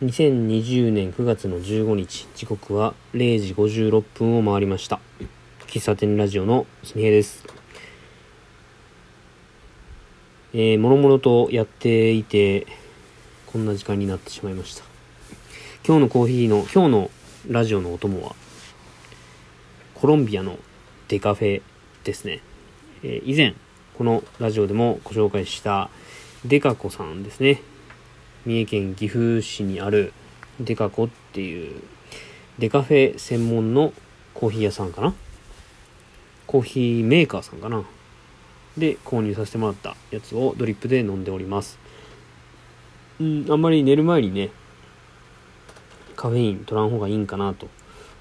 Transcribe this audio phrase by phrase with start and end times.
[0.00, 5.00] 2020年9月の15日時刻は0時56分を回りました。
[5.66, 7.44] 喫茶店ラジオのすみへです。
[10.54, 12.68] えー、もろもろとやっていて
[13.46, 14.84] こんな時間になってしまいました。
[15.84, 17.10] 今日のコーヒーの今日の
[17.48, 18.36] ラジオのお供は
[19.96, 20.60] コロンビアの
[21.08, 21.62] デカフェ
[22.04, 22.40] ですね、
[23.02, 23.56] えー、以前
[23.94, 25.90] このラジオでもご紹介した
[26.44, 27.62] デカコさんですね。
[28.46, 30.12] 三重県岐阜市にある
[30.60, 31.82] デカコっていう
[32.58, 33.92] デカフェ専門の
[34.34, 35.14] コーヒー屋さんかな？
[36.46, 37.84] コーヒーメーカーさんかな？
[38.76, 41.78] で購入させてもらったやつをドリップで飲んでおります。
[43.20, 44.50] うんあんまり寝る前にね
[46.16, 47.68] カフェイン取らん方がいいんかなと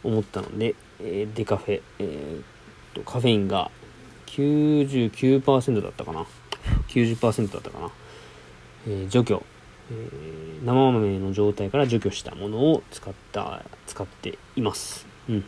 [0.04, 3.72] 思ったので、えー、デカフェ、えー、とカフェインが
[4.28, 6.26] 99%だったかな
[6.90, 7.92] ？90%だったかな、
[8.88, 9.44] えー、除去。
[9.92, 15.08] えー、生豆の状態から除去したものを使った使っています。
[15.30, 15.46] うん。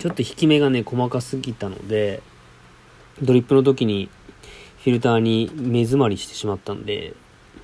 [0.00, 2.20] ちょっと引き目がね細かすぎたので
[3.22, 4.10] ドリップの時に
[4.82, 7.14] フィルターに目詰まりしてしまったんで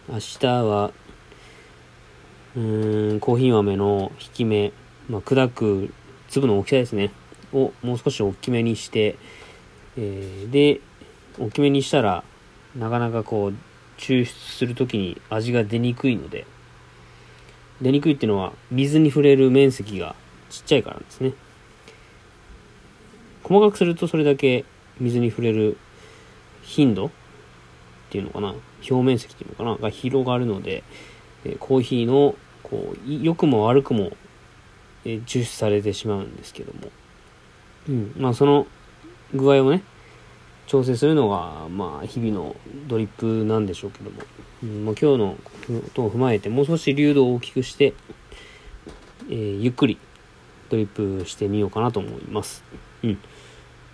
[0.09, 0.93] 明日は
[2.57, 4.73] うーんコーヒー豆の引き目、
[5.09, 5.93] まあ、砕く
[6.29, 7.11] 粒の大きさですね。
[7.53, 9.17] をもう少し大きめにして、
[9.97, 10.81] えー、で
[11.39, 12.25] 大きめにしたら
[12.77, 13.55] なかなかこう
[13.99, 16.47] 抽出する時に味が出にくいので
[17.83, 20.15] 出にくいっていうのは水に触れる面積が
[20.51, 21.33] ちっちゃいからですね。
[23.43, 24.65] 細かくするとそれだけ
[24.99, 25.77] 水に触れる
[26.63, 27.11] 頻度っ
[28.11, 28.55] ていうのかな。
[28.89, 29.77] 表面積っていうのかな。
[29.77, 30.85] が広がるので、
[31.45, 34.13] えコーヒーのこう良くも悪くも、
[35.05, 36.91] え抽出されてしまうんですけども、
[37.89, 38.67] うん、まあその
[39.35, 39.83] 具合をね
[40.71, 42.55] 調整するのが、まあ、日々の
[42.87, 44.23] ドリップなんでしょうけども、
[44.63, 45.37] うんまあ、今日の
[45.83, 47.93] ことを踏まえて、もう少し流動を大きくして、
[49.29, 49.99] えー、ゆっくり
[50.69, 52.63] ドリップしてみようかなと思います。
[53.03, 53.19] うん。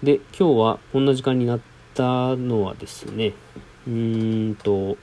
[0.03, 1.61] で、今日はこんな時間になっ
[1.95, 3.33] たのはですね、
[3.87, 4.99] うーんと、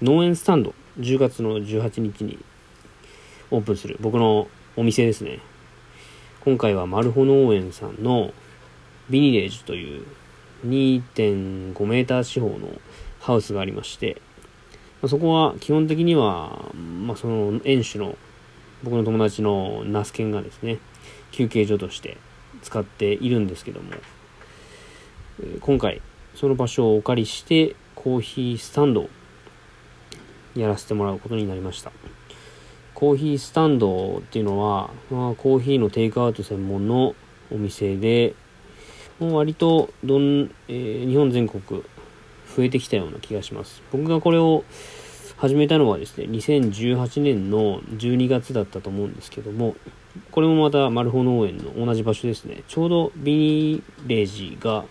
[0.00, 2.38] 農園スタンド、10月の18日に
[3.50, 5.40] オープンする僕のお店ですね。
[6.40, 8.32] 今回はマルホ農園さんの
[9.10, 10.06] ビニレージュという
[10.66, 12.80] 2.5メーター四方の
[13.20, 14.20] ハウスがありまして、
[15.00, 18.16] まあ、そこは基本的には、まあ、その園主の
[18.82, 20.78] 僕の友達のナスケンがですね、
[21.32, 22.16] 休憩所として
[22.62, 23.92] 使っているんですけども、
[25.60, 26.00] 今回
[26.34, 29.10] その場所をお借りしてコーヒースタンドを
[30.54, 31.92] やらせてもらうことになりました。
[32.94, 37.14] コーヒースタンドっていうのは、まあ、コーヒーのテイクアウト専門の
[37.52, 38.34] お店で、
[39.20, 41.62] もう割とどん、えー、日本全国
[42.56, 43.82] 増えてきたような気がします。
[43.92, 44.64] 僕がこれを
[45.36, 49.76] 始めたのはですね、2018年の12月だったと思うんですけども、
[50.32, 52.64] これもまたマルホ農園の同じ場所ですね。
[52.66, 54.84] ちょうどビニレージが、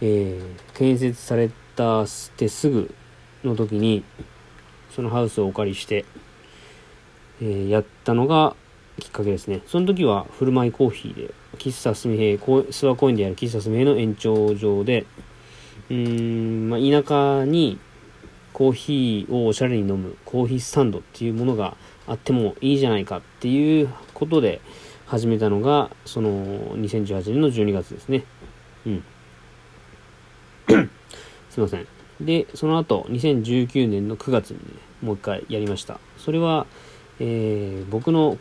[0.00, 2.04] えー、建設された
[2.36, 2.92] てすぐ
[3.44, 4.02] の時に、
[4.94, 6.04] そのハウスをお借りして、
[7.40, 8.56] えー、やったのが
[8.98, 9.62] きっかけですね。
[9.66, 15.06] その時は振る舞いコーヒーで、喫茶すみへい諏訪公園である喫茶すみへの延長上で、
[15.88, 17.78] うん、まあ、田舎に
[18.52, 21.76] コーヒーをおしゃれに飲むコーヒースタンドっていうものが
[22.08, 24.60] あってもいいじゃないかっていうことで
[25.06, 26.30] 始めたのが、その
[26.76, 28.24] 2018年の12月ですね。
[28.84, 29.04] うん。
[31.48, 31.86] すいません。
[32.20, 34.64] で、その後、2019年の9月にね、
[35.00, 36.00] もう一回やりました。
[36.18, 36.66] それは、
[37.20, 38.36] えー、僕の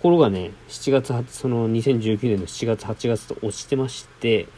[0.00, 4.48] 心がね、7月、その2019年の7月、8月と落ちてまして、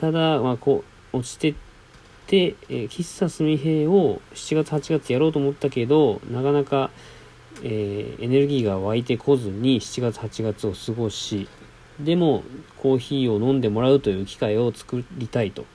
[0.00, 1.54] ただ、まあ、こう、落ちてっ
[2.26, 6.90] て、えー、喫茶すみへを7月、8月やろうと思ったけど、なかなか、
[7.62, 11.46] えー、エネルギーが湧いてこずに7月、8月を過ごし、
[12.00, 12.42] でも、
[12.78, 15.66] コーヒーを飲んでもらうという機会を作りたいと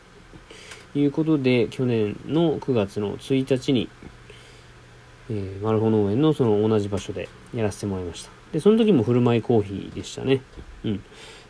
[0.95, 3.87] いうことで、去年の9月の1日に、
[5.29, 8.31] えー、マルホ農園のその同じ場所でやらせてもらいました。
[8.51, 10.41] で、その時も振る舞いコーヒーでしたね。
[10.83, 11.03] うん。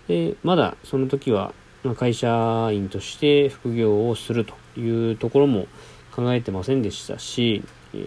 [0.07, 1.53] で、まだその時は、
[1.83, 5.67] ま会社員として副業をするというところも
[6.15, 7.63] 考えてませんでしたし、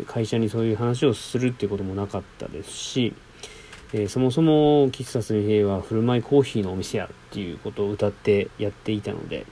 [0.06, 3.15] 会社にそういう話をするっていうこともなかったですし、
[3.93, 9.47] えー、そもそも喫茶水平は振る舞いコーヒーのお店やっていうことを歌ってやっていたので、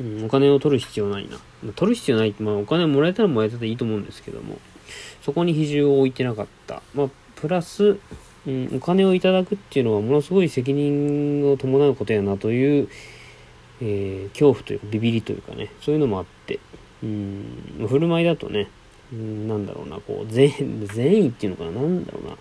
[0.00, 1.36] うん、お金を取る必要ないな。
[1.62, 4.58] まあ、取る必要ないって、まあお金もらえたらもらえたでいいと思うんですけども、
[5.22, 6.82] そこに比重を置いてなかった。
[6.94, 7.98] まあプラス、
[8.46, 12.88] うん、お金をいただくっていうのはものすごい責任を伴うことやなという、
[13.80, 16.58] えー、恐怖というかビビりというかね、そういうのもあって、
[17.02, 18.68] うん、振る舞いだとね、
[19.12, 20.50] うんなんだろうな、こう、善、
[20.86, 22.36] 善意っていうのかな、なんだろうな、ま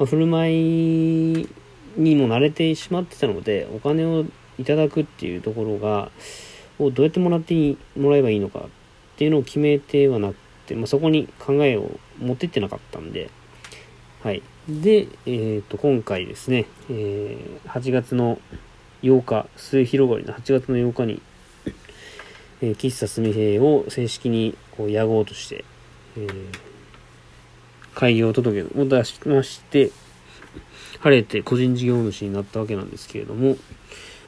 [0.00, 1.48] あ、振る舞い
[1.96, 4.24] にも慣れてしまってたので、お金を
[4.58, 6.10] いただくっていうところが、
[6.78, 8.62] をどうやってもらってもらえばいいのかっ
[9.16, 13.30] ていうのを決めてはなくて、まあ、そこに考えを持ってってなかったんで、
[14.22, 14.42] はい。
[14.68, 18.38] で、えっ、ー、と、今回ですね、えー、8月の
[19.02, 21.22] 8日、末広がりの8月の8日に、
[22.60, 25.64] えー、喫茶すみへを正式にこう屋号として、
[26.16, 26.58] えー、
[27.94, 29.90] 開業届を出しまして、
[31.00, 33.56] 晴れて個人事業主になったわけなんですけれども、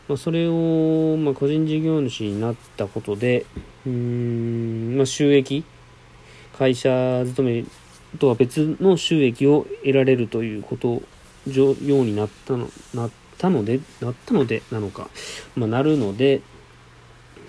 [0.08, 3.46] まあ、それを、まあ、個人事業主になったことで、
[3.86, 5.64] うん、まあ、収益、
[6.59, 7.65] 会社勤め
[8.19, 11.03] とは別の収益を得られるということ
[11.51, 15.09] ようになったの、なったので、なったのでなのか、
[15.56, 16.41] まあ、なるので、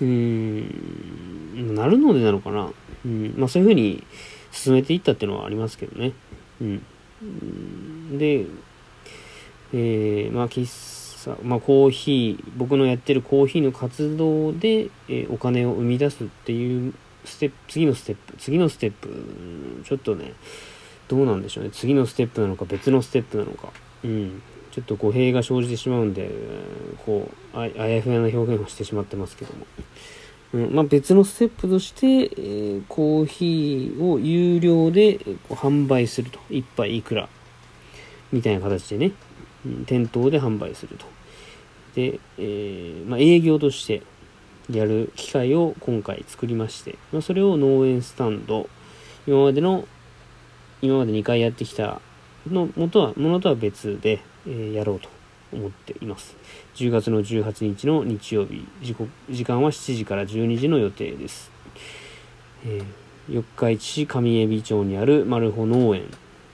[0.02, 2.72] うーん、なるのでなのかな。
[3.06, 4.04] うん、まあそういうふうに
[4.52, 6.13] 進めていったっていうのはありますけどね。
[6.62, 8.18] うん。
[8.18, 8.46] で、
[9.74, 10.66] えー、まあ喫
[11.24, 16.94] 茶、まあコーヒー、僕のやってるコーヒーの活動で、えー、お金を生み出すっていう
[17.25, 19.10] ステップ、次のステップ、次のステップ、
[19.83, 20.33] ちょっとね、
[21.07, 21.69] どうなんでしょうね。
[21.72, 23.69] 次のステップなのか別のステップなのか。
[24.04, 24.42] うん。
[24.72, 26.30] ちょっと語弊が生じてしまうんで、
[27.06, 29.66] こう、あやふやな表現をしてしまってますけども。
[30.54, 35.19] うんまあ、別のステップとして、えー、コーヒーを有料で
[35.50, 36.39] 販売すると。
[36.50, 37.30] 1杯いくら。
[38.31, 39.12] みたいな形でね、
[39.66, 41.06] うん、店頭で販売すると。
[41.95, 44.01] で、えー、まあ、営業として
[44.71, 48.69] やる機会を今回作りまして、ま、それを農園スタンド、
[49.27, 49.88] 今までの、
[50.81, 52.01] 今まで2回やってきた
[52.47, 55.09] のもとは、ものとは別で、え、やろうと
[55.51, 56.35] 思っています。
[56.75, 58.95] 10月の18日の日曜日、時
[59.29, 61.51] 時間は7時から12時の予定です。
[62.65, 66.06] えー、四日市市上海老町にあるマルホ農園。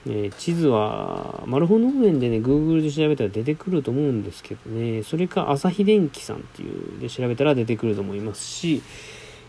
[0.06, 8.82] えー、地図は、マルホ農園でね、Google で調べたら出てくると思うんですけどね、それか朝日電機さんっていうで調べたら出てくると思いますし、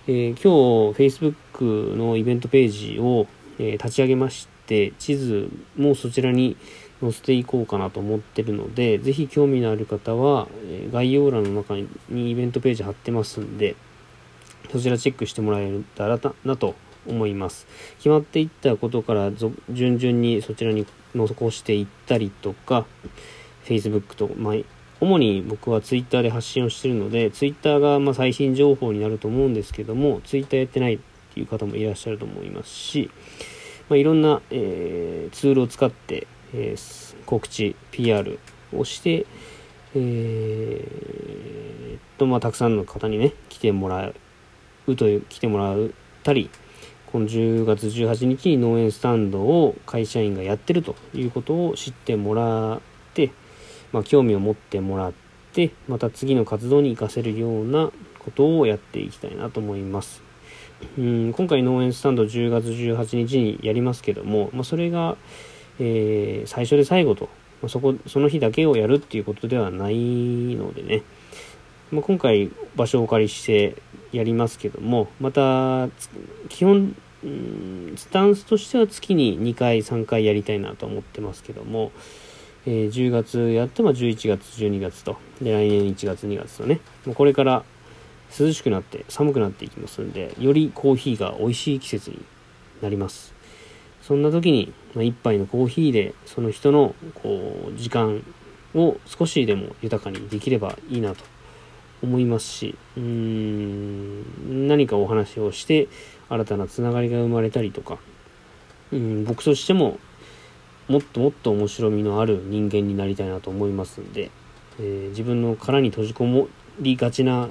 [0.08, 3.26] えー、今日 Facebook のイベントページを、
[3.58, 6.56] えー、立ち上げまして、地図もそちらに
[7.02, 11.76] 載せていこうかなと思ってるので、ぜひ興味のある方は、え概要欄の中
[12.10, 13.76] にイベントページ貼ってますんで、
[14.72, 16.76] そちらチェックしてもらえたらなと
[17.08, 17.68] 思います。
[17.98, 20.86] 決まっていったことから順々にそちらに
[21.16, 22.86] 残していったりとか、
[23.66, 24.56] Facebook と、まあ、
[25.00, 31.00] 主に僕は Twitter で発信をしてるので、Twitter がま最新情報になると思うんですけども、Twitter やってないっ
[31.34, 33.10] ていう方もいらっしゃると思いますし、
[33.90, 38.40] まあ、いろんな、えー、ツールを使ってえー、告知、PR
[38.72, 39.26] をして、
[39.96, 44.14] えー、と、まあ、たくさんの方にね、来てもら
[44.88, 45.90] うという、来てもらっ
[46.24, 46.50] たり、
[47.14, 52.80] この10月18日に農園スタンドを会社員がやってるということを知ってもらっ
[53.14, 53.32] て、
[53.92, 55.14] まあ、興味を持ってもらっ
[55.54, 60.24] て、また次の活動に活かせるようなことをやっていきたいなと思います。
[60.98, 65.16] うん今回農園スタンド10月18日にやりますけども、まあ、それが、
[65.80, 67.26] えー、最初で最後と、
[67.62, 71.04] まあ、そこ、その日だけをやるっていうことではないのでね、
[71.92, 73.76] まあ、今回場所をお借りして
[74.12, 75.90] やりますけども、また、
[76.50, 76.96] 基本、
[77.96, 81.92] スタンスとしては月に2回、3回やりたいなと思ってますけども、
[82.66, 87.64] えー、10月やっても11月、12月と、で、来年1月、2月とね、もうこれから
[88.38, 92.24] 涼しくなって寒くなっていきますんで、よりコーヒーが美味しい季節に
[92.82, 93.34] なります。
[94.02, 98.22] そんな時に、まあ、一杯のコーヒーでその人のこう時間
[98.76, 101.24] を少しでも豊かにできればいいなと
[102.04, 105.88] 思いますしうーん何かお話をして
[106.30, 107.98] 新たなつながりが生まれたりとか
[108.92, 109.98] うん僕としても
[110.88, 114.30] もっともっと面白みのある人間になりたいなと思いますんで、
[114.80, 117.50] えー、自分の殻に閉じこもりがちな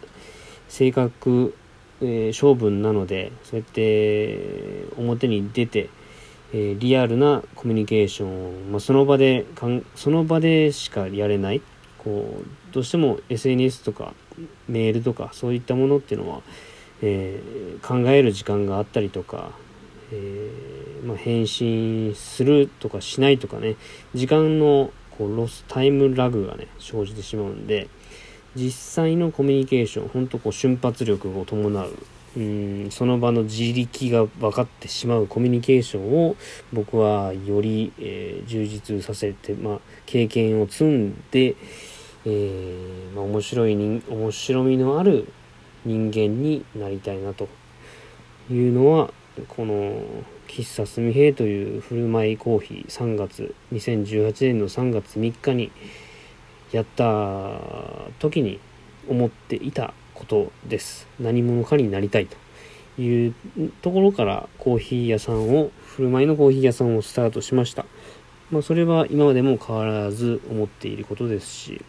[0.69, 1.55] 性格、
[2.01, 5.89] えー、性分なのでそうやって表に出て
[6.55, 11.63] え、リアルなコミュニケーションを、まあ、その場でかん、その場でしかやれない、
[11.99, 14.13] こう、どうしても SNS とか
[14.69, 16.43] メールとかそういったものっていうのは、
[17.03, 19.51] えー、考える時間があったりとか、
[20.13, 23.77] えー、まあ、返信するとかしないとかね、
[24.15, 27.89] 時間のこうロスタイムラグがね、生じてしまうんで、
[28.55, 31.97] 実際のコミュニケーション、本当こう瞬発力を伴う、
[32.35, 36.37] うんその場の自力が分かってしまうコミュニケーションを
[36.73, 41.57] 僕はより、えー、充実させて、まあ、経験を積んで、
[42.25, 45.33] えー、まあ、面白い人面白みのある
[45.85, 47.49] 人間になりたいなと
[48.51, 49.13] いうのは
[49.49, 50.03] この
[50.47, 55.73] 喫茶すみへいという振る舞いコーヒー3月、2018年の3月3日に
[56.71, 57.59] やった
[58.19, 58.61] 時に
[59.09, 61.09] 思っていたことです。
[61.19, 63.35] 何者かになりたいという
[63.81, 67.87] ところからコーヒー屋さんを、振る舞いのコーヒー屋さんをスタートしました。
[68.51, 71.83] まあそれは今までも変わらず思っていることですし、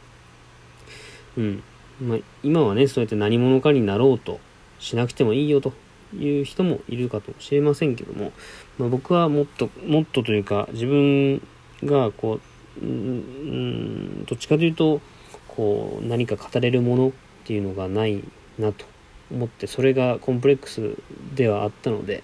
[1.37, 1.63] うん。
[2.01, 4.39] まあ今はね、そうやって何者かになろうと
[4.79, 5.73] しなくてもいいよと
[6.15, 8.31] いう人もいるかもしれませんけども、
[8.77, 11.41] まあ、僕はもっと、もっとというか自分
[11.83, 12.39] がこ
[12.81, 15.01] う、うん、どっちかというと、
[15.47, 17.11] こう何か語れるものっ
[17.45, 18.23] ていうのがない
[18.57, 18.85] なと
[19.31, 20.95] 思ってそれがコンプレックス
[21.35, 22.23] ではあったので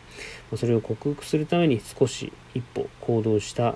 [0.56, 3.76] それを克服するために少し一歩行動した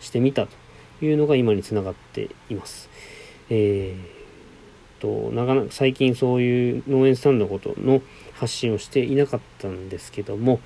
[0.00, 2.88] してみたというのが今につながっています。
[3.50, 4.23] えー、
[5.04, 8.00] となかなか最近そういう農園スタンドのことの
[8.32, 10.60] 発信をしていなかったんですけども、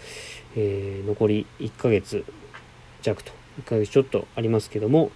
[0.54, 2.24] えー、残り1ヶ月
[3.02, 5.10] 弱と1ヶ月ちょっとありますけども、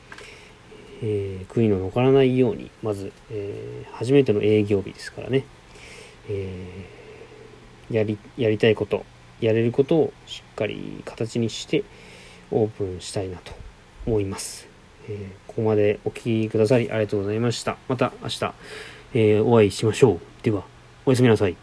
[1.03, 5.45] えー、悔いの残らないようにまず、えー、初めての営業日ですからね、
[6.29, 9.05] えー、やりやりたいこと
[9.41, 11.85] やれることをしっかり形にして
[12.51, 13.53] オープンしたいなと
[14.05, 14.69] 思います、
[15.09, 17.77] えここまでお聴きくださりありがとうございました。
[17.89, 18.53] また明日、
[19.15, 20.21] えお会いしましょう。
[20.43, 20.63] では
[21.05, 21.57] おやすみなさい。